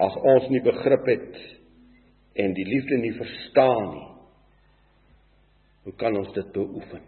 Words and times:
as 0.00 0.16
ons 0.34 0.48
nie 0.52 0.62
begrip 0.64 1.08
het 1.10 1.40
en 2.40 2.54
die 2.56 2.66
liefde 2.68 2.98
nie 3.02 3.12
verstaan 3.18 3.88
nie, 3.92 4.06
hoe 5.88 5.94
kan 6.00 6.16
ons 6.16 6.30
dit 6.36 6.52
beoefen? 6.54 7.04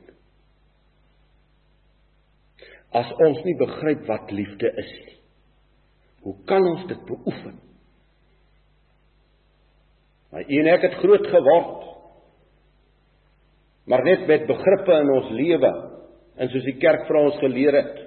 As 2.93 3.09
ons 3.25 3.41
nie 3.47 3.55
begryp 3.57 4.05
wat 4.09 4.33
liefde 4.35 4.69
is 4.83 4.91
nie, 5.07 5.19
hoe 6.27 6.35
kan 6.49 6.67
ons 6.69 6.85
dit 6.91 7.07
beoefen? 7.09 7.57
Maar 10.33 10.49
u 10.49 10.59
en 10.63 10.69
ek 10.73 10.85
het 10.87 11.01
groot 11.01 11.27
geword. 11.29 11.89
Maar 13.85 14.05
net 14.07 14.27
met 14.27 14.47
begrippe 14.49 14.95
in 14.97 15.11
ons 15.13 15.33
lewe 15.37 15.73
en 16.41 16.49
soos 16.49 16.65
die 16.65 16.79
kerk 16.81 17.05
vir 17.09 17.19
ons 17.21 17.41
geleer 17.43 17.77
het. 17.77 17.99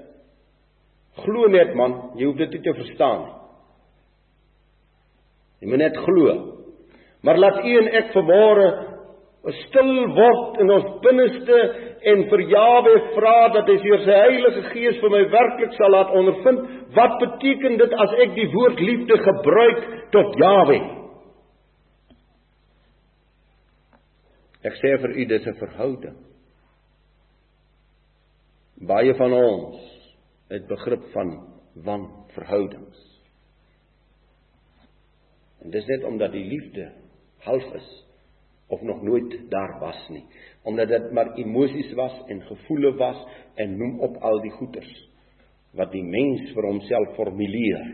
Glo 1.21 1.49
net 1.53 1.75
man, 1.77 1.97
jy 2.17 2.29
hoef 2.29 2.39
dit 2.39 2.55
nie 2.57 2.63
te 2.65 2.73
verstaan 2.79 3.25
nie. 3.27 3.34
Jy 5.65 5.71
moet 5.71 5.81
net 5.81 5.95
glo. 5.97 6.33
Maar 7.25 7.39
laat 7.41 7.63
u 7.65 7.71
en 7.79 7.87
ek 7.97 8.11
vanmôre 8.13 8.65
stil 9.65 9.89
word 10.13 10.59
in 10.61 10.71
ons 10.73 10.85
binneste 11.01 11.57
en 12.11 12.21
vir 12.29 12.43
Jawe 12.51 12.93
vra 13.15 13.33
dat 13.55 13.69
hy 13.69 13.77
deur 13.81 14.03
sy 14.05 14.17
Heilige 14.17 14.61
Gees 14.71 14.99
vir 15.01 15.13
my 15.13 15.23
werklik 15.33 15.73
sal 15.77 15.93
laat 15.93 16.13
ondervind 16.17 16.67
wat 16.97 17.17
beteken 17.21 17.79
dit 17.81 17.95
as 18.05 18.13
ek 18.25 18.35
die 18.37 18.45
woord 18.53 18.81
liefde 18.81 19.17
gebruik 19.25 19.81
tot 20.13 20.37
Jawe. 20.41 20.77
Ek 24.69 24.77
sê 24.81 24.93
vir 25.01 25.17
u 25.17 25.25
dis 25.25 25.47
'n 25.47 25.57
verhouding. 25.61 26.17
Baie 28.85 29.13
van 29.17 29.33
ons 29.33 29.81
het 30.49 30.67
begrip 30.67 31.03
van 31.13 31.37
wanverhoudings. 31.75 33.14
En 35.65 35.71
dis 35.73 35.87
net 35.89 36.03
omdat 36.05 36.31
die 36.35 36.45
liefde 36.45 36.91
half 37.45 37.65
is 37.73 37.87
of 38.69 38.81
nog 38.81 39.01
nooit 39.01 39.33
daar 39.49 39.79
was 39.81 39.97
nie, 40.09 40.23
omdat 40.63 40.89
dit 40.89 41.11
maar 41.11 41.33
emosies 41.37 41.91
was 41.97 42.13
en 42.29 42.41
gevoele 42.41 42.93
was 42.97 43.17
en 43.55 43.77
noem 43.77 43.99
op 43.99 44.17
al 44.21 44.41
die 44.41 44.53
goeters 44.59 44.93
wat 45.75 45.91
die 45.91 46.03
mens 46.03 46.53
vir 46.55 46.67
homself 46.69 47.15
formuleer. 47.17 47.89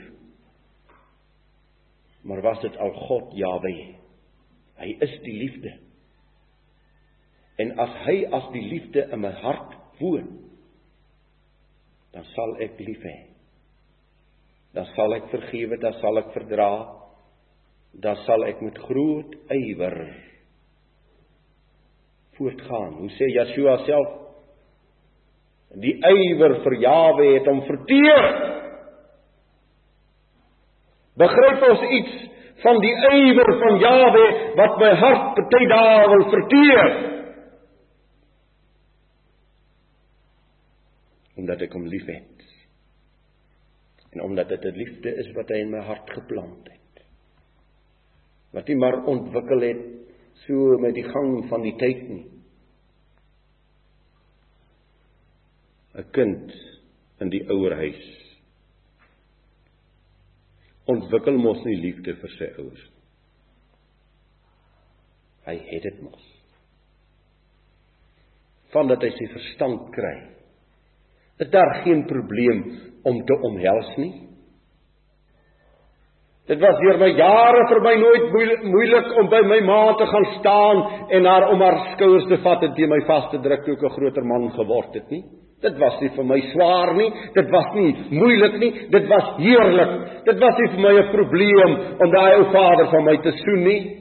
Maar 2.21 2.43
was 2.45 2.59
dit 2.61 2.75
al 2.77 2.91
God 3.07 3.31
Jawe? 3.33 3.73
Hy 4.77 4.91
is 5.01 5.15
die 5.25 5.33
liefde. 5.39 5.71
En 7.57 7.73
as 7.81 7.95
hy 8.05 8.19
as 8.29 8.51
die 8.53 8.63
liefde 8.67 9.07
in 9.09 9.23
my 9.23 9.31
hart 9.41 9.73
woon, 9.97 10.29
dan 12.13 12.27
sal 12.35 12.53
ek 12.61 12.77
lief 12.85 13.01
hê. 13.01 13.17
Dan 14.77 14.85
sal 14.93 15.17
ek 15.17 15.31
vergewe, 15.33 15.81
dan 15.81 15.97
sal 16.03 16.21
ek 16.21 16.35
verdra, 16.35 16.71
dan 17.91 18.15
sal 18.25 18.45
ek 18.47 18.61
met 18.63 18.77
groot 18.87 19.35
ywer 19.51 19.97
voortgaan. 22.39 22.93
Hoe 23.01 23.11
sê 23.17 23.27
Yeshua 23.35 23.77
self? 23.85 24.17
Die 25.81 25.93
ywer 25.99 26.57
vir 26.63 26.75
Jawe 26.83 27.27
het 27.35 27.47
hom 27.47 27.61
verteer. 27.67 28.27
Begryp 31.19 31.63
ons 31.67 31.85
iets 31.99 32.17
van 32.63 32.81
die 32.83 32.95
ywer 33.11 33.53
van 33.61 33.79
Jawe 33.83 34.25
wat 34.59 34.81
my 34.81 34.91
hart 35.03 35.31
party 35.37 35.63
dae 35.71 36.01
wil 36.15 36.27
verteer? 36.33 36.91
Omdat 41.41 41.65
ek 41.67 41.75
hom 41.75 41.87
liefhet. 41.91 42.27
En 44.11 44.21
omdat 44.27 44.49
dit 44.49 44.65
'n 44.65 44.77
liefde 44.77 45.15
is 45.23 45.31
wat 45.35 45.49
hy 45.49 45.63
in 45.63 45.71
my 45.71 45.79
hart 45.87 46.09
geplant 46.09 46.67
het 46.67 46.80
wat 48.51 48.67
nie 48.67 48.77
maar 48.79 49.03
ontwikkel 49.07 49.63
het 49.65 49.83
so 50.45 50.77
met 50.81 50.95
die 50.97 51.07
gang 51.07 51.45
van 51.49 51.61
die 51.63 51.75
tyd 51.79 52.09
nie. 52.09 52.25
'n 55.95 56.07
Kind 56.11 56.51
in 57.19 57.29
die 57.29 57.43
ouerhuis 57.49 58.01
ontwikkel 60.89 61.37
mos 61.37 61.61
nie 61.65 61.77
liefde 61.81 62.15
vir 62.21 62.31
sy 62.37 62.47
ouers 62.57 62.83
nie. 62.87 63.01
Hy 65.45 65.55
het 65.71 65.87
dit 65.87 66.01
mos. 66.05 66.27
Vandat 68.73 69.03
hy 69.03 69.11
sy 69.15 69.27
verstand 69.33 69.89
kry, 69.95 70.15
is 71.41 71.49
daar 71.51 71.81
geen 71.83 72.05
probleem 72.07 72.61
om 73.03 73.23
te 73.25 73.37
omhels 73.49 73.89
nie. 73.97 74.13
Dit 76.49 76.59
was 76.59 76.79
deur 76.81 76.97
my 76.97 77.11
jare 77.13 77.67
vir 77.69 77.79
my 77.85 77.93
nooit 78.01 78.63
moeilik 78.65 79.11
om 79.21 79.29
by 79.29 79.43
my 79.45 79.59
ma 79.61 79.93
te 79.99 80.07
gaan 80.09 80.25
staan 80.39 80.81
en 81.13 81.29
haar 81.29 81.45
om 81.53 81.61
haar 81.61 81.77
skouers 81.91 82.25
te 82.31 82.39
vat 82.41 82.63
en 82.65 82.73
teen 82.73 82.89
my 82.89 82.99
vas 83.05 83.29
te 83.29 83.39
druk 83.43 83.63
toe 83.65 83.75
ek 83.77 83.83
'n 83.83 83.95
groter 83.97 84.25
man 84.25 84.49
geword 84.51 84.93
het 84.93 85.11
nie. 85.11 85.23
Dit 85.61 85.77
was 85.77 86.01
nie 86.01 86.09
vir 86.09 86.23
my 86.23 86.39
swaar 86.51 86.93
nie, 86.95 87.11
dit 87.33 87.49
was 87.51 87.73
nie 87.75 87.95
moeilik 88.09 88.57
nie, 88.59 88.71
dit 88.89 89.07
was 89.07 89.37
heerlik. 89.37 90.25
Dit 90.25 90.39
was 90.39 90.55
nie 90.57 90.69
vir 90.73 90.81
my 90.81 90.93
'n 90.99 91.11
probleem 91.11 91.71
om 92.01 92.11
daai 92.11 92.35
ou 92.37 92.45
vader 92.51 92.87
van 92.89 93.03
my 93.05 93.17
te 93.17 93.31
soen 93.31 93.63
nie. 93.63 93.97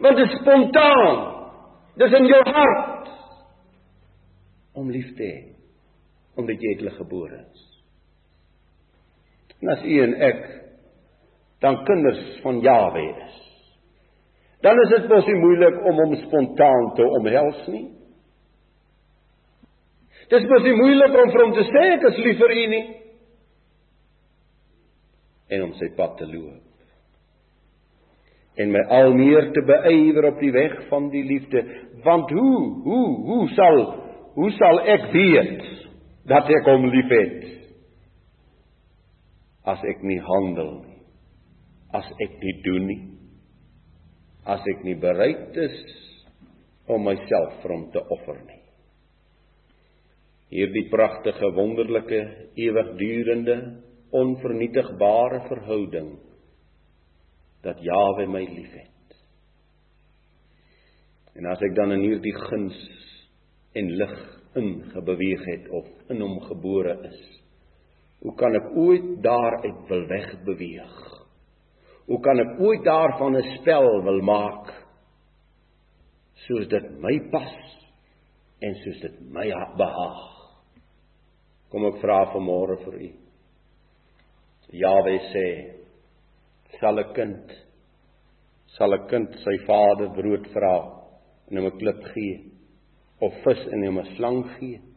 Want 0.00 0.16
dit 0.16 0.26
is 0.26 0.38
spontaan. 0.40 1.36
Dis 1.96 2.12
in 2.12 2.26
jou 2.26 2.42
hart 2.44 3.08
om 4.74 4.90
lief 4.90 5.14
te 5.16 5.22
hê 5.22 5.44
omdat 6.36 6.62
jy 6.62 6.76
uitlik 6.76 6.96
gebore 6.96 7.44
is. 7.52 7.69
En 9.60 9.72
as 9.74 9.84
u 9.84 9.96
en 10.02 10.14
ek 10.30 10.40
dan 11.60 11.82
kinders 11.84 12.22
van 12.44 12.60
Jawe 12.64 13.02
is, 13.26 13.38
dan 14.64 14.80
is 14.84 14.92
dit 14.94 15.08
mos 15.08 15.26
nie 15.28 15.40
moeilik 15.40 15.76
om 15.88 16.00
hom 16.04 16.14
spontaan 16.22 16.94
te 16.96 17.04
omhels 17.18 17.60
nie. 17.72 17.86
Dis 20.30 20.46
mos 20.48 20.64
nie 20.64 20.76
moeilik 20.78 21.16
om 21.20 21.32
vir 21.34 21.44
hom 21.44 21.54
te 21.56 21.66
sê 21.68 21.84
ek 21.96 22.08
is 22.12 22.24
lief 22.24 22.40
vir 22.40 22.56
u 22.56 22.66
nie 22.74 22.86
en 25.50 25.64
om 25.66 25.72
sy 25.80 25.88
pad 25.96 26.12
te 26.20 26.28
loop. 26.30 26.66
En 28.60 28.70
my 28.70 28.82
al 28.94 29.14
meer 29.16 29.48
te 29.54 29.62
beywer 29.66 30.28
op 30.30 30.38
die 30.42 30.52
weg 30.54 30.76
van 30.90 31.08
die 31.10 31.24
liefde, 31.26 31.62
want 32.04 32.30
hoe, 32.34 32.58
hoe, 32.84 33.06
hoe 33.30 33.46
sal 33.56 33.80
hoe 34.36 34.50
sal 34.54 34.78
ek 34.88 35.08
weet 35.12 35.64
dat 36.30 36.50
ek 36.54 36.68
hom 36.70 36.86
liefhet? 36.92 37.40
As 39.68 39.82
ek 39.84 40.04
nie 40.06 40.20
handel 40.24 40.72
nie, 40.80 41.00
as 41.96 42.06
ek 42.22 42.38
nie 42.40 42.56
doen 42.64 42.86
nie, 42.88 43.02
as 44.48 44.64
ek 44.72 44.84
nie 44.86 44.96
bereid 45.00 45.56
is 45.60 45.76
om 46.90 47.04
myself 47.06 47.60
vir 47.62 47.74
hom 47.74 47.86
te 47.92 48.02
offer 48.16 48.40
nie. 48.46 48.58
Hierdie 50.50 50.88
pragtige, 50.90 51.52
wonderlike, 51.54 52.20
ewigdurende, 52.58 53.56
onvernietigbare 54.10 55.44
verhouding 55.46 56.16
dat 57.62 57.78
Jawe 57.84 58.26
my 58.26 58.40
liefhet. 58.42 59.14
En 61.38 61.46
as 61.52 61.62
ek 61.62 61.76
dan 61.76 61.94
in 61.94 62.02
hierdie 62.08 62.34
guns 62.34 62.78
en 63.78 63.92
lig 64.00 64.16
ingebeweeg 64.58 65.44
het 65.46 65.68
of 65.78 65.86
in 66.10 66.24
hom 66.24 66.40
gebore 66.48 66.96
is, 67.06 67.20
Hoe 68.20 68.34
kan 68.36 68.54
ek 68.54 68.68
ooit 68.76 69.06
daaruit 69.24 69.88
wil 69.88 70.04
wegbeweeg? 70.08 70.96
Hoe 72.10 72.20
kan 72.20 72.40
ek 72.42 72.58
ooit 72.60 72.84
daarvan 72.84 73.36
'n 73.36 73.56
spel 73.58 74.02
wil 74.04 74.20
maak 74.20 74.72
soos 76.44 76.68
dit 76.68 76.90
my 77.00 77.16
pas 77.30 77.54
en 78.60 78.74
soos 78.74 79.00
dit 79.00 79.20
my 79.32 79.48
behaag? 79.76 80.20
Kom 81.70 81.86
ek 81.86 82.00
vra 82.02 82.24
vanmôre 82.34 82.76
vir 82.84 82.94
u. 82.94 83.10
Jawe 84.72 85.18
sê: 85.32 85.46
"Sal 86.78 86.98
'n 86.98 87.14
kind 87.14 87.56
sal 88.76 88.94
'n 88.94 89.08
kind 89.08 89.34
sy 89.44 89.56
vader 89.66 90.10
brood 90.10 90.46
vra 90.52 90.76
en 91.48 91.56
hom 91.56 91.66
'n 91.66 91.78
klip 91.78 92.04
gee 92.12 92.52
of 93.20 93.32
vis 93.44 93.66
en 93.72 93.86
hom 93.86 93.98
'n 93.98 94.16
slang 94.16 94.44
gee?" 94.58 94.89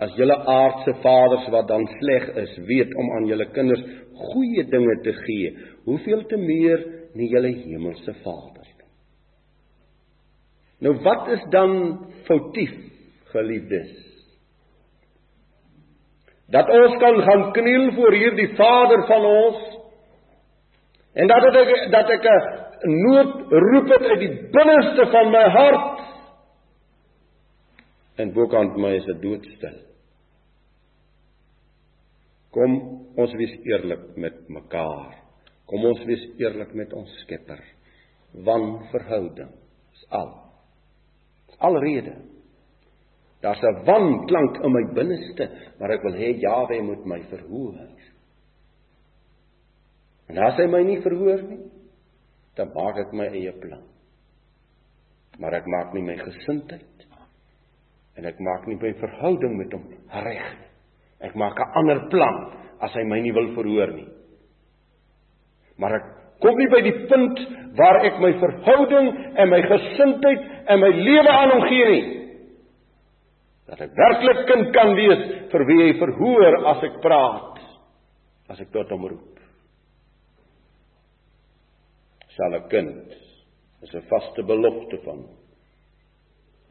As 0.00 0.14
julle 0.16 0.36
aardse 0.48 0.94
vaders 1.02 1.48
wat 1.52 1.68
dan 1.68 1.84
sleg 1.98 2.30
is, 2.40 2.56
weet 2.68 2.94
om 2.96 3.10
aan 3.16 3.26
julle 3.28 3.46
kinders 3.52 3.82
goeie 4.32 4.64
dinge 4.68 4.96
te 5.04 5.12
gee, 5.12 5.52
hoeveel 5.84 6.24
te 6.28 6.36
meer 6.40 6.84
nie 7.16 7.28
julle 7.32 7.52
hemelse 7.52 8.14
Vader 8.24 8.60
nie. 8.64 8.70
Nou 10.80 10.94
wat 11.04 11.28
is 11.36 11.42
dan 11.52 11.74
foutief, 12.28 12.72
geliefdes? 13.34 13.90
Dat 16.50 16.70
ons 16.74 16.96
kan 16.98 17.20
gaan 17.26 17.44
kniel 17.54 17.92
voor 17.94 18.16
hierdie 18.16 18.48
Vader 18.56 19.04
van 19.06 19.26
ons 19.28 19.60
en 21.20 21.28
dat 21.30 21.46
ek 21.60 21.70
dat 21.92 22.10
ek 22.10 22.26
'n 22.86 22.96
nood 23.04 23.34
roep 23.50 23.90
uit 23.90 24.18
die 24.18 24.34
binneste 24.56 25.06
van 25.12 25.30
my 25.30 25.44
hart 25.58 26.00
en 28.16 28.32
bokant 28.32 28.76
my 28.76 28.94
is 28.96 29.06
'n 29.06 29.20
doodstil. 29.20 29.89
Kom 32.54 32.76
ons 33.20 33.34
wees 33.38 33.52
eerlik 33.68 34.16
met 34.18 34.42
mekaar. 34.50 35.14
Kom 35.70 35.84
ons 35.86 36.02
wees 36.06 36.22
eerlik 36.40 36.72
met 36.74 36.92
ons 36.98 37.10
Skepper. 37.22 37.60
Wanverhouding 38.46 39.52
is 39.94 40.04
al. 40.10 40.32
Is 41.50 41.58
alrede. 41.58 42.16
Daar's 43.40 43.62
'n 43.62 43.84
wanklank 43.84 44.64
in 44.64 44.72
my 44.72 44.84
binneste, 44.94 45.48
maar 45.78 45.90
ek 45.90 46.02
wil 46.02 46.12
hê 46.12 46.38
Jawe 46.40 46.82
moet 46.82 47.04
my 47.06 47.22
verhoor. 47.22 47.88
En 50.28 50.38
as 50.38 50.56
hy 50.56 50.66
my 50.66 50.82
nie 50.82 51.00
verhoor 51.02 51.42
nie, 51.42 51.70
dan 52.54 52.70
maak 52.74 52.98
ek 52.98 53.12
my 53.12 53.26
eie 53.26 53.52
plan. 53.52 53.82
Maar 55.38 55.54
ek 55.54 55.66
maak 55.66 55.94
nie 55.94 56.02
my 56.02 56.16
gesindheid 56.16 57.06
en 58.16 58.26
ek 58.26 58.40
maak 58.40 58.66
nie 58.66 58.76
my 58.76 58.92
verhouding 59.00 59.56
met 59.56 59.72
hom 59.72 59.86
reg 60.26 60.58
nie. 60.58 60.69
Ek 61.20 61.34
maak 61.34 61.58
'n 61.58 61.72
ander 61.74 62.08
plan 62.08 62.52
as 62.80 62.92
hy 62.94 63.04
my 63.04 63.20
nie 63.20 63.32
wil 63.32 63.54
verhoor 63.54 63.92
nie. 63.92 64.08
Maar 65.78 65.94
ek 65.94 66.06
kom 66.40 66.56
nie 66.56 66.68
by 66.68 66.80
die 66.80 66.98
punt 67.08 67.40
waar 67.76 68.04
ek 68.04 68.20
my 68.20 68.32
verhouding 68.40 69.10
en 69.36 69.50
my 69.50 69.60
gesindheid 69.62 70.40
en 70.66 70.80
my 70.80 70.90
lewe 70.90 71.28
aan 71.28 71.50
hom 71.50 71.66
gee 71.68 71.90
nie. 71.90 72.06
Dat 73.70 73.80
ek 73.80 73.92
werklik 73.94 74.46
kind 74.48 74.72
kan 74.74 74.94
wees 74.98 75.26
vir 75.52 75.66
wie 75.68 75.82
hy 75.84 75.92
verhoor 76.00 76.56
as 76.72 76.82
ek 76.88 77.00
praat, 77.04 77.60
as 78.50 78.60
ek 78.60 78.72
tot 78.72 78.90
hom 78.90 79.06
roep. 79.12 79.38
Sal 82.34 82.54
'n 82.54 82.68
kind 82.68 83.14
is 83.82 83.94
'n 83.94 84.08
vaste 84.08 84.42
belofte 84.42 84.98
van 85.04 85.24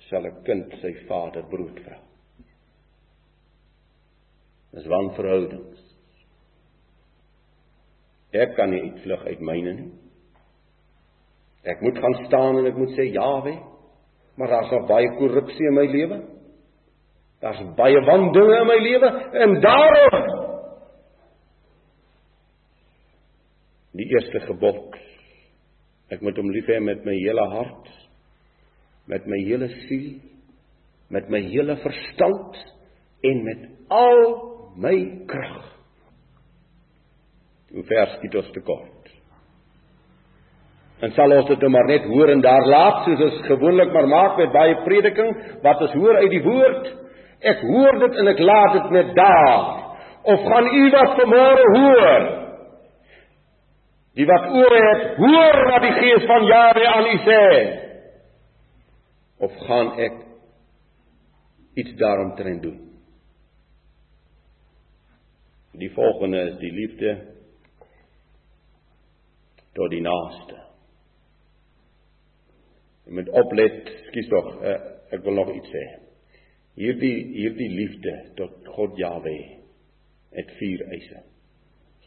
sal 0.09 0.25
'n 0.25 0.43
kind 0.43 0.73
sy 0.81 0.93
vader 1.07 1.43
brood 1.49 1.79
vra. 1.85 2.08
Dis 4.75 4.87
wanverhoudings. 4.89 5.85
Ek 8.35 8.53
kan 8.57 8.69
nie 8.69 8.83
uitvlug 8.85 9.25
uit 9.25 9.39
myne 9.41 9.73
nie. 9.73 9.91
Ek 11.69 11.81
moet 11.81 11.97
gaan 11.99 12.17
staan 12.27 12.59
en 12.59 12.67
ek 12.69 12.77
moet 12.77 12.93
sê 12.95 13.09
Jawe, 13.09 13.55
maar 14.39 14.51
daar's 14.53 14.71
nog 14.71 14.85
baie 14.87 15.09
korrupsie 15.17 15.67
in 15.67 15.75
my 15.75 15.87
lewe. 15.89 16.19
Daar's 17.43 17.59
baie 17.75 17.99
wandinge 18.07 18.59
in 18.61 18.69
my 18.69 18.77
lewe 18.83 19.09
en 19.43 19.57
daarom 19.63 20.27
die 23.99 24.07
eerste 24.13 24.43
gebod. 24.45 24.95
Ek 26.13 26.21
moet 26.25 26.37
hom 26.39 26.51
lief 26.53 26.69
hê 26.69 26.79
met 26.83 27.01
my 27.05 27.15
hele 27.17 27.45
hart, 27.51 27.89
met 29.09 29.25
my 29.29 29.39
hele 29.43 29.69
siel, 29.87 30.19
met 31.09 31.29
my 31.33 31.41
hele 31.49 31.75
verstand 31.81 32.59
en 33.25 33.43
met 33.43 33.65
al 33.89 34.48
my 34.77 35.25
krag. 35.27 35.65
Hoe 37.73 37.83
ver 37.85 38.15
skiet 38.17 38.35
ons 38.35 38.49
te 38.53 38.61
kort? 38.65 39.11
En 40.99 41.13
sal 41.15 41.31
ons 41.31 41.47
dit 41.47 41.61
nou 41.63 41.69
maar 41.71 41.87
net 41.87 42.07
hoor 42.11 42.31
en 42.33 42.41
daar 42.43 42.65
laat 42.67 43.05
soos 43.05 43.21
ons 43.23 43.43
gewoonlik 43.47 43.93
maar 43.95 44.07
maak 44.11 44.39
met 44.41 44.51
baie 44.51 44.79
prediking 44.83 45.29
wat 45.63 45.83
ons 45.85 45.93
hoor 45.95 46.19
uit 46.19 46.33
die 46.33 46.43
woord. 46.43 46.89
Ek 47.39 47.61
hoor 47.63 47.99
dit 48.01 48.17
en 48.19 48.31
ek 48.33 48.41
laat 48.43 48.73
dit 48.75 48.89
net 48.97 49.13
daar. 49.15 49.69
Of 50.33 50.43
gaan 50.43 50.67
u 50.75 50.81
wat 50.91 51.15
vanmôre 51.21 51.69
hoor? 51.77 52.27
Die 54.19 54.27
wat 54.27 54.49
ore 54.51 54.79
het, 54.83 55.05
hoor 55.21 55.61
wat 55.69 55.85
die 55.85 55.95
Gees 56.01 56.25
van 56.27 56.45
Jahwe 56.49 56.87
aan 56.91 57.07
u 57.07 57.17
sê. 57.23 57.43
Of 59.47 59.55
gaan 59.69 59.93
ek 60.03 60.19
iets 61.79 61.95
daaromtrent 62.01 62.61
doen? 62.65 62.88
Die 65.79 65.91
volgende 65.95 66.41
is 66.49 66.57
die 66.59 66.71
liefde 66.71 67.11
tot 69.73 69.91
die 69.93 70.01
naaste. 70.03 70.57
Jy 73.07 73.15
moet 73.15 73.29
oplet, 73.39 73.87
skus 74.09 74.27
tog, 74.31 74.49
uh, 74.59 74.75
ek 75.15 75.23
wil 75.23 75.37
nog 75.39 75.53
iets 75.53 75.71
sê. 75.71 75.83
Hierdie 76.79 77.15
hierdie 77.35 77.69
liefde 77.71 78.15
tot 78.37 78.67
God 78.75 78.99
Jahwe 78.99 79.37
het 80.35 80.51
vier 80.59 80.85
eise. 80.91 81.25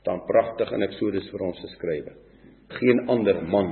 staan 0.02 0.24
pragtig 0.26 0.70
in 0.74 0.82
Eksodus 0.82 1.28
vir 1.30 1.42
ons 1.46 1.58
geskrywe. 1.62 2.12
Geen 2.74 3.04
ander 3.12 3.36
man. 3.46 3.68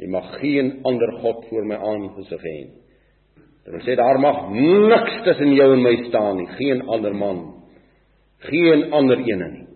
Jy 0.00 0.08
mag 0.08 0.30
geen 0.40 0.70
ander 0.88 1.12
god 1.20 1.42
voor 1.50 1.66
my 1.68 1.76
aangesig 1.76 2.40
hê 2.40 2.54
nie. 2.62 2.78
Dit 3.66 3.74
wil 3.74 3.84
sê 3.84 3.96
daar 4.00 4.18
mag 4.22 4.46
niks 4.54 5.18
tussen 5.26 5.52
jou 5.52 5.66
en 5.74 5.82
my 5.84 5.92
staan 6.06 6.40
nie, 6.40 6.48
geen 6.56 6.82
ander 6.88 7.12
man 7.14 7.44
geen 8.48 8.92
ander 8.92 9.18
ene 9.18 9.48
nie. 9.50 9.66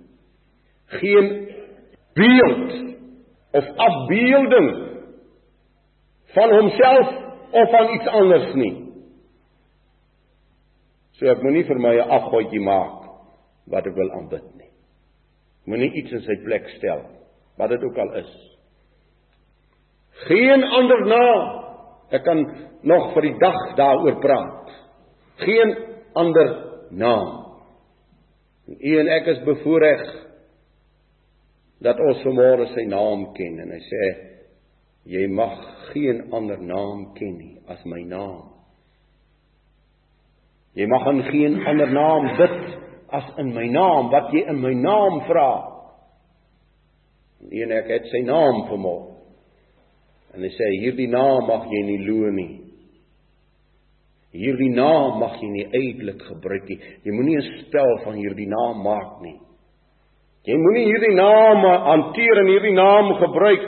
Geen 1.01 1.29
beeld 2.15 2.97
of 3.51 3.67
afbeelding 3.77 4.69
van 6.35 6.51
homself 6.51 7.09
of 7.51 7.71
van 7.71 7.95
iets 7.95 8.07
anders 8.07 8.55
nie. 8.55 8.75
So 11.19 11.29
ek 11.29 11.43
moenie 11.43 11.67
vir 11.69 11.79
my 11.79 11.95
'n 11.97 12.11
afgodjie 12.17 12.61
maak 12.65 13.11
wat 13.67 13.87
ek 13.87 13.95
wil 13.95 14.11
aanbid 14.11 14.47
nie. 14.57 14.71
Moenie 15.67 15.93
iets 15.93 16.13
in 16.13 16.23
sy 16.23 16.37
plek 16.45 16.69
stel 16.79 17.03
wat 17.59 17.69
dit 17.69 17.83
ook 17.85 17.99
al 17.99 18.15
is. 18.15 18.33
Geen 20.27 20.65
ander 20.65 21.07
naam. 21.07 21.65
Ek 22.11 22.25
kan 22.25 22.41
nog 22.83 23.13
vir 23.15 23.23
die 23.23 23.39
dag 23.39 23.75
daaroor 23.77 24.19
praat. 24.21 24.73
Geen 25.37 25.77
ander 26.15 26.49
naam. 26.91 27.40
U 28.71 28.99
en 29.01 29.09
ek 29.11 29.27
is 29.33 29.41
bevoorreg 29.47 30.03
dat 31.83 31.99
ons 31.99 32.21
vanmôre 32.23 32.69
sy 32.75 32.85
naam 32.87 33.31
ken 33.35 33.59
en 33.65 33.73
hy 33.75 33.81
sê 33.83 34.11
jy 35.11 35.25
mag 35.33 35.57
geen 35.91 36.27
ander 36.37 36.61
naam 36.63 37.09
ken 37.17 37.35
nie 37.39 37.57
as 37.73 37.81
my 37.89 38.03
naam. 38.07 38.53
Jy 40.79 40.87
mag 40.87 41.09
in 41.11 41.23
geen 41.33 41.59
ander 41.67 41.91
naam 41.91 42.29
bid 42.39 42.59
as 43.11 43.33
in 43.43 43.51
my 43.57 43.67
naam 43.75 44.13
wat 44.13 44.31
jy 44.31 44.45
in 44.53 44.61
my 44.63 44.75
naam 44.77 45.19
vra. 45.27 45.51
En 47.51 47.73
ek 47.75 47.91
het 47.91 48.11
sy 48.13 48.23
naam 48.29 48.67
vanmôre. 48.69 49.17
En 50.31 50.45
hy 50.47 50.51
sê 50.55 50.69
hierdie 50.79 51.11
naam 51.11 51.49
mag 51.49 51.67
jy 51.73 51.81
nie 51.89 52.03
loon 52.07 52.37
nie. 52.39 52.53
Hierdie 54.31 54.71
naam 54.71 55.19
mag 55.19 55.41
jy 55.43 55.49
nie 55.51 55.67
uitelik 55.67 56.21
gebruik 56.23 56.69
nie. 56.69 56.79
Jy 57.03 57.13
moenie 57.13 57.39
'n 57.39 57.67
spel 57.67 57.99
van 58.05 58.15
hierdie 58.15 58.47
naam 58.47 58.83
maak 58.83 59.23
nie. 59.23 59.39
Jy 60.45 60.57
moenie 60.57 60.87
hierdie 60.87 61.17
naam 61.17 61.65
hanteer 61.65 62.39
en 62.41 62.47
hierdie 62.47 62.75
naam 62.75 63.15
gebruik 63.19 63.67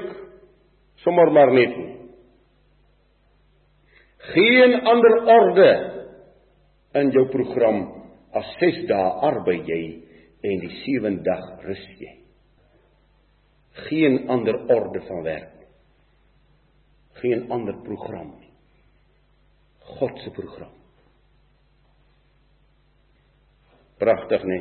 sommer 1.03 1.31
maar 1.31 1.53
net 1.53 1.77
nie. 1.77 1.97
Geen 4.33 4.81
ander 4.87 5.17
orde 5.27 5.71
in 6.95 7.11
jou 7.11 7.27
program 7.29 7.83
as 8.33 8.47
6 8.61 8.87
dae 8.89 9.11
arbei 9.29 9.59
jy 9.67 9.83
en 10.43 10.63
die 10.63 10.73
7de 10.85 11.23
dag 11.27 11.45
rus 11.67 11.83
jy. 11.99 12.15
Geen 13.89 14.29
ander 14.29 14.59
orde 14.71 15.01
van 15.09 15.23
werk. 15.23 15.67
Geen 17.21 17.51
ander 17.51 17.77
program 17.85 18.33
nie. 18.39 18.42
God 19.99 20.19
se 20.25 20.31
program. 20.31 20.73
Pragtig 24.03 24.45
nê? 24.45 24.61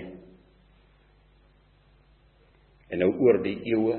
En 2.91 3.01
nou 3.01 3.11
oor 3.23 3.39
die 3.41 3.57
eeue 3.71 3.97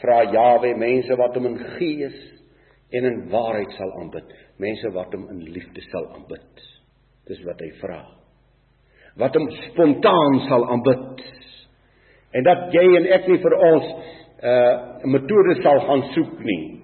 vra 0.00 0.22
Jawe 0.28 0.74
mense 0.76 1.16
wat 1.16 1.36
hom 1.38 1.46
in 1.52 1.60
gees 1.76 2.16
en 2.96 3.06
in 3.08 3.22
waarheid 3.32 3.72
sal 3.78 3.92
aanbid, 4.00 4.28
mense 4.62 4.90
wat 4.94 5.14
hom 5.14 5.28
in 5.32 5.40
liefde 5.54 5.82
sal 5.88 6.10
aanbid. 6.14 6.66
Dis 7.26 7.40
wat 7.46 7.62
hy 7.62 7.70
vra. 7.80 8.00
Wat 9.18 9.34
hom 9.38 9.48
spontaan 9.70 10.42
sal 10.46 10.66
aanbid. 10.74 11.24
En 12.36 12.44
dat 12.46 12.68
jy 12.74 12.84
en 12.98 13.08
ek 13.16 13.28
nie 13.30 13.40
vir 13.42 13.56
ons 13.70 13.86
'n 14.36 14.46
uh, 14.46 15.06
metode 15.08 15.62
sal 15.62 15.80
gaan 15.88 16.02
soek 16.12 16.38
nie. 16.44 16.75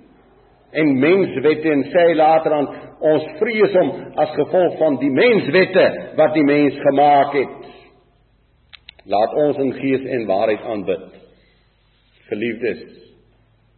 En 0.73 0.95
menswette 1.01 1.69
en 1.69 1.85
sê 1.93 2.05
later 2.17 2.55
aan 2.57 2.69
ons 3.13 3.27
vrees 3.41 3.75
hom 3.77 3.91
as 4.23 4.33
gevolg 4.39 4.79
van 4.81 4.97
die 5.03 5.11
menswette 5.13 5.85
wat 6.17 6.33
die 6.37 6.47
mens 6.49 6.79
gemaak 6.87 7.37
het. 7.37 7.59
Laat 9.13 9.37
ons 9.45 9.61
in 9.65 9.73
gees 9.77 10.07
en 10.17 10.27
waarheid 10.31 10.65
aanbid. 10.75 11.07
Geliefdes, 12.31 12.83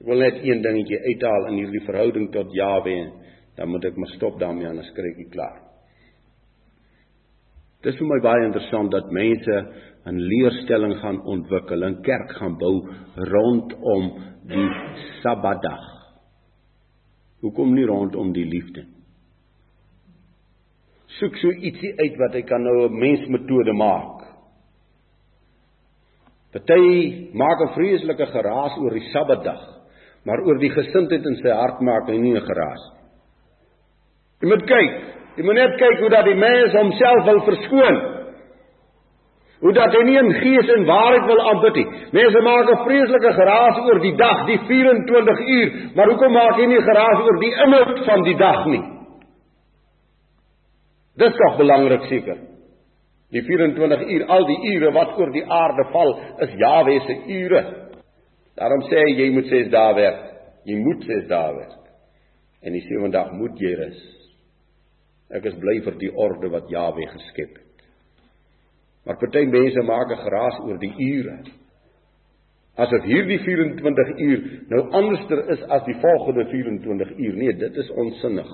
ek 0.00 0.08
wil 0.10 0.20
net 0.22 0.42
een 0.44 0.62
dingetjie 0.62 1.00
uithaal 1.08 1.48
in 1.50 1.62
hierdie 1.62 1.84
verhouding 1.86 2.28
tot 2.34 2.52
Jawe, 2.54 2.98
dan 3.56 3.70
moet 3.72 3.88
ek 3.88 3.98
maar 3.98 4.12
stop 4.14 4.38
daarmee 4.38 4.68
anders 4.68 4.92
kry 4.94 5.14
ek 5.14 5.32
klaar. 5.32 5.64
Dit 7.84 7.92
is 7.92 7.98
vir 8.00 8.08
my 8.08 8.20
baie 8.24 8.46
interessant 8.46 8.92
dat 8.92 9.10
mense 9.12 9.56
'n 10.06 10.20
leerstelling 10.30 10.94
gaan 11.00 11.20
ontwikkel 11.24 11.82
en 11.82 12.02
kerk 12.02 12.30
gaan 12.38 12.56
bou 12.58 12.76
rondom 13.16 14.04
die 14.48 14.68
Sabbatdag. 15.22 15.93
Hoekom 17.44 17.74
nie 17.76 17.84
rondom 17.84 18.32
die 18.32 18.46
liefde? 18.48 18.86
soek 21.18 21.36
so 21.38 21.52
ietsie 21.52 21.92
uit 22.00 22.16
wat 22.18 22.34
hy 22.34 22.42
kan 22.46 22.62
nou 22.62 22.88
'n 22.88 22.98
mensmetode 22.98 23.72
maak. 23.72 24.24
Party 26.52 27.30
maak 27.32 27.60
'n 27.60 27.74
vreeslike 27.74 28.26
geraas 28.26 28.74
oor 28.78 28.90
die 28.90 29.08
Sabbatdag, 29.12 29.62
maar 30.24 30.40
oor 30.40 30.58
die 30.58 30.70
gesindheid 30.70 31.24
in 31.24 31.36
sy 31.36 31.50
hart 31.50 31.80
maak 31.80 32.08
hy 32.08 32.18
nie 32.18 32.34
'n 32.34 32.46
geraas. 32.46 32.82
Jy 34.40 34.48
moet 34.48 34.66
kyk, 34.66 34.92
jy 35.36 35.44
moet 35.44 35.54
net 35.54 35.78
kyk 35.78 35.98
hoe 36.00 36.10
dat 36.10 36.24
die 36.24 36.34
mens 36.34 36.72
homself 36.72 37.24
wil 37.24 37.40
verskoon. 37.40 38.13
Hoe 39.64 39.72
dat 39.72 39.94
hy 39.96 40.02
nie 40.04 40.16
in 40.20 40.32
gees 40.42 40.70
en 40.74 40.82
waarheid 40.84 41.22
wil 41.24 41.38
aanbid 41.48 41.78
nie. 41.80 41.84
Mense 42.12 42.40
maak 42.44 42.70
'n 42.70 42.82
vreeslike 42.84 43.30
geraas 43.32 43.78
oor 43.80 44.00
die 44.00 44.16
dag, 44.16 44.46
die 44.46 44.58
24 44.68 45.40
uur, 45.40 45.70
maar 45.94 46.10
hoekom 46.10 46.32
maak 46.32 46.58
jy 46.58 46.66
nie 46.66 46.82
geraas 46.82 47.22
oor 47.24 47.38
die 47.40 47.54
inhoud 47.64 48.04
van 48.04 48.24
die 48.24 48.36
dag 48.36 48.66
nie? 48.66 48.82
Dis 51.16 51.32
tog 51.38 51.56
belangrik 51.56 52.04
seker. 52.10 52.38
Die 53.30 53.42
24 53.42 54.04
uur, 54.08 54.26
al 54.26 54.44
die 54.46 54.60
ure 54.74 54.92
wat 54.92 55.18
oor 55.18 55.32
die 55.32 55.46
aarde 55.48 55.88
val, 55.92 56.20
is 56.38 56.54
Jahwe 56.60 57.00
se 57.06 57.18
ure. 57.26 57.64
Daarom 58.56 58.82
sê 58.82 59.00
hy 59.00 59.16
jy 59.16 59.30
moet 59.32 59.46
6 59.46 59.70
dae 59.70 59.94
werk. 59.94 60.24
Jy 60.64 60.76
moet 60.76 61.04
6 61.04 61.26
dae 61.28 61.54
werk. 61.56 61.80
En 62.62 62.72
die 62.72 62.84
sewende 62.84 63.16
dag 63.16 63.32
moet 63.32 63.58
jy 63.58 63.74
rus. 63.80 64.00
Ek 65.30 65.44
is 65.44 65.54
bly 65.54 65.80
vir 65.80 65.98
die 65.98 66.12
orde 66.14 66.50
wat 66.52 66.68
Jahwe 66.68 67.08
geskep 67.16 67.56
het. 67.56 67.63
Maar 69.04 69.18
party 69.20 69.44
mense 69.44 69.82
maak 69.82 70.10
'n 70.10 70.22
geraas 70.24 70.58
oor 70.60 70.78
die 70.78 70.94
ure. 70.98 71.38
Asof 72.74 73.04
hierdie 73.06 73.38
24 73.38 74.18
uur 74.18 74.40
nou 74.68 74.90
anderster 74.90 75.50
is 75.50 75.62
as 75.62 75.84
die 75.84 75.96
volgende 76.00 76.46
24 76.50 77.16
uur. 77.16 77.34
Nee, 77.34 77.56
dit 77.56 77.76
is 77.76 77.90
onsinnig. 77.90 78.50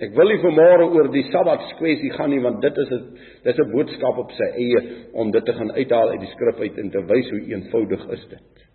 Ek 0.00 0.14
wil 0.16 0.30
nie 0.32 0.40
vanmôre 0.40 0.86
oor 0.94 1.10
die 1.12 1.26
Sabbatskwessie 1.28 2.12
gaan 2.14 2.30
nie 2.30 2.40
want 2.40 2.62
dit 2.62 2.76
is 2.76 2.90
'n 2.90 3.18
dis 3.44 3.58
'n 3.58 3.70
boodskap 3.72 4.18
op 4.18 4.30
sy 4.32 4.48
eie 4.56 4.80
om 5.12 5.30
dit 5.30 5.44
te 5.44 5.52
gaan 5.52 5.72
uithaal 5.72 6.10
uit 6.10 6.20
die 6.20 6.30
skrif 6.30 6.60
uit 6.60 6.78
en 6.78 6.90
te 6.90 7.02
wys 7.04 7.30
hoe 7.30 7.40
eenvoudig 7.40 8.08
is 8.08 8.26
dit. 8.28 8.66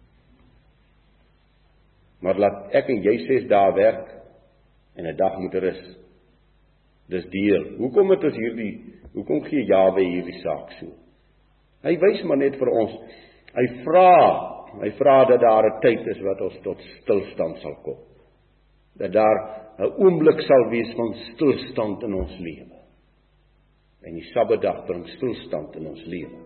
Maar 2.21 2.37
laat 2.37 2.73
ek 2.73 2.89
en 2.89 3.01
jy 3.01 3.17
6 3.17 3.47
dae 3.47 3.73
werk 3.73 4.07
en 4.95 5.05
'n 5.07 5.15
dag 5.15 5.39
moet 5.39 5.53
rus. 5.53 6.04
Dis 7.11 7.25
deel. 7.29 7.75
Hoekom 7.77 8.13
het 8.15 8.23
ons 8.23 8.37
hierdie 8.39 8.73
hoekom 9.15 9.43
gee 9.47 9.63
Jawe 9.69 10.03
hierdie 10.03 10.39
saak 10.41 10.73
so? 10.79 10.91
Hy 11.85 11.93
wys 12.01 12.23
maar 12.25 12.41
net 12.41 12.57
vir 12.59 12.71
ons. 12.73 12.95
Hy 13.55 13.65
vra, 13.85 14.09
hy 14.81 14.89
vra 14.97 15.17
dat 15.29 15.39
daar 15.41 15.67
'n 15.69 15.81
tyd 15.81 16.07
is 16.07 16.21
wat 16.21 16.41
ons 16.41 16.57
tot 16.63 16.81
stilstand 17.01 17.57
sal 17.61 17.75
kom. 17.83 17.99
Dat 18.97 19.11
daar 19.11 19.37
'n 19.79 19.93
oomblik 20.03 20.41
sal 20.41 20.69
wees 20.69 20.91
van 20.95 21.13
stilstand 21.33 22.03
in 22.03 22.13
ons 22.13 22.39
lewe. 22.39 22.79
En 24.03 24.13
die 24.13 24.31
Sabbatdag 24.33 24.85
bring 24.85 25.07
stilstand 25.07 25.75
in 25.75 25.87
ons 25.87 26.03
lewe. 26.05 26.44